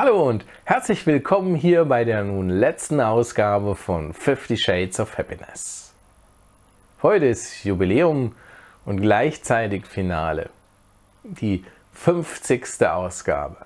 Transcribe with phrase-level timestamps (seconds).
[0.00, 5.92] Hallo und herzlich willkommen hier bei der nun letzten Ausgabe von 50 Shades of Happiness.
[7.02, 8.36] Heute ist Jubiläum
[8.84, 10.50] und gleichzeitig Finale.
[11.24, 11.64] Die
[11.94, 12.86] 50.
[12.86, 13.56] Ausgabe.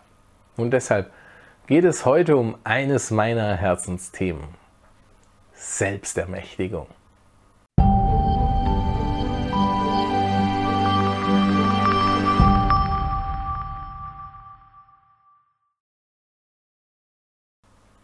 [0.57, 1.13] Und deshalb
[1.67, 4.49] geht es heute um eines meiner Herzensthemen.
[5.53, 6.87] Selbstermächtigung.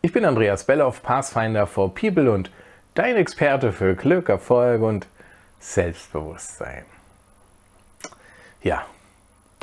[0.00, 2.52] Ich bin Andreas Belloff, Pathfinder for People und
[2.94, 5.08] dein Experte für Glück, Erfolg und
[5.58, 6.84] Selbstbewusstsein.
[8.62, 8.86] Ja,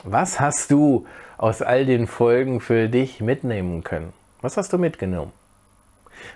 [0.03, 1.07] was hast du
[1.38, 4.12] aus all den Folgen für dich mitnehmen können?
[4.41, 5.31] Was hast du mitgenommen?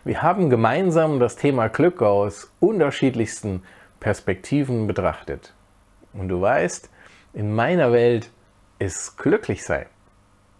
[0.05, 3.63] Wir haben gemeinsam das Thema Glück aus unterschiedlichsten
[3.99, 5.53] Perspektiven betrachtet.
[6.13, 6.89] Und du weißt,
[7.33, 8.31] in meiner Welt
[8.79, 9.87] ist Glücklichsein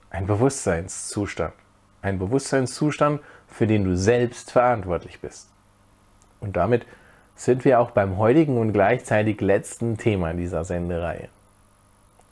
[0.09, 1.53] ein Bewusstseinszustand.
[2.01, 5.49] Ein Bewusstseinszustand, für den du selbst verantwortlich bist.
[6.39, 6.85] Und damit
[7.35, 11.29] sind wir auch beim heutigen und gleichzeitig letzten Thema dieser Sendereihe.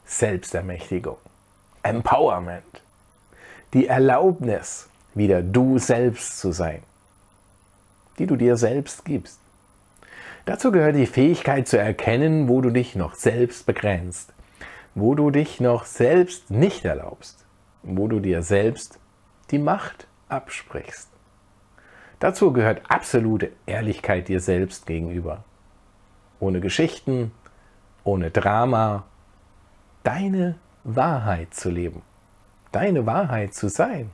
[0.04, 1.18] Selbstermächtigung.
[1.82, 2.82] Empowerment.
[3.74, 6.82] Die Erlaubnis, wieder du selbst zu sein,
[8.18, 9.38] die du dir selbst gibst.
[10.46, 14.32] Dazu gehört die Fähigkeit zu erkennen, wo du dich noch selbst begrenzt,
[14.94, 17.44] wo du dich noch selbst nicht erlaubst,
[17.82, 18.98] wo du dir selbst
[19.50, 21.08] die Macht absprichst.
[22.20, 25.44] Dazu gehört absolute Ehrlichkeit dir selbst gegenüber.
[26.40, 27.32] Ohne Geschichten,
[28.04, 29.04] ohne Drama,
[30.02, 32.02] deine Wahrheit zu leben,
[32.72, 34.10] deine Wahrheit zu sein,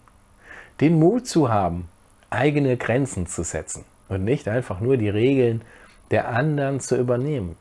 [0.80, 1.88] den Mut zu haben,
[2.30, 5.62] eigene Grenzen zu setzen und nicht einfach nur die Regeln
[6.10, 7.56] der anderen zu übernehmen.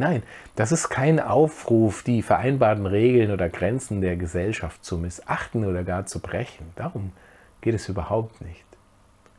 [0.00, 0.22] Nein,
[0.56, 6.06] das ist kein Aufruf, die vereinbarten Regeln oder Grenzen der Gesellschaft zu missachten oder gar
[6.06, 6.72] zu brechen.
[6.74, 7.12] Darum
[7.60, 8.64] geht es überhaupt nicht.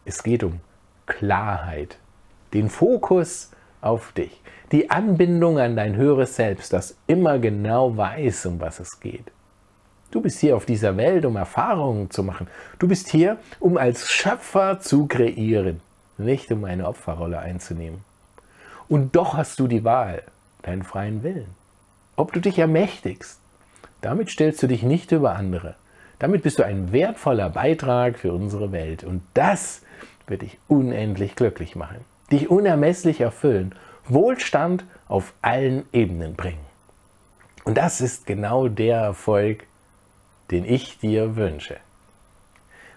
[0.05, 0.59] Es geht um
[1.07, 1.97] Klarheit,
[2.53, 3.49] den Fokus
[3.81, 4.39] auf dich,
[4.71, 9.31] die Anbindung an dein höheres Selbst, das immer genau weiß, um was es geht.
[10.11, 12.45] Du bist hier auf dieser Welt, um Erfahrungen zu machen.
[12.77, 15.81] Du bist hier, um als Schöpfer zu kreieren,
[16.19, 18.03] nicht um eine Opferrolle einzunehmen.
[18.88, 20.21] Und doch hast du die Wahl
[20.63, 21.55] deinen freien Willen.
[22.16, 23.39] Ob du dich ermächtigst,
[24.01, 25.75] damit stellst du dich nicht über andere.
[26.19, 29.03] Damit bist du ein wertvoller Beitrag für unsere Welt.
[29.03, 29.81] Und das
[30.27, 31.97] wird dich unendlich glücklich machen,
[32.31, 33.73] dich unermesslich erfüllen,
[34.05, 36.66] Wohlstand auf allen Ebenen bringen.
[37.63, 39.66] Und das ist genau der Erfolg,
[40.50, 41.77] den ich dir wünsche.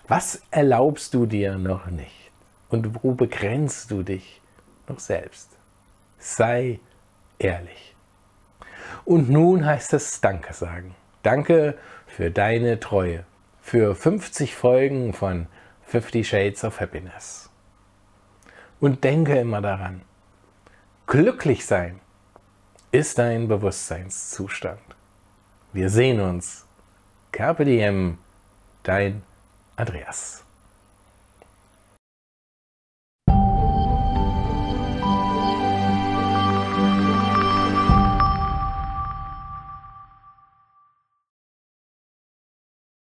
[0.08, 2.30] Was erlaubst du dir noch nicht?
[2.68, 4.40] Und wo begrenzt du dich
[4.88, 5.50] noch selbst?
[6.18, 6.80] Sei
[7.38, 7.94] ehrlich.
[9.04, 10.94] Und nun heißt es Danke sagen.
[11.22, 13.24] Danke für deine Treue,
[13.60, 15.46] für 50 Folgen von
[15.86, 17.50] 50 Shades of Happiness.
[18.80, 20.02] Und denke immer daran,
[21.06, 22.00] glücklich sein
[22.92, 24.80] ist ein Bewusstseinszustand.
[25.72, 26.66] Wir sehen uns.
[27.32, 28.18] Carpe diem,
[28.84, 29.22] dein
[29.74, 30.44] Andreas.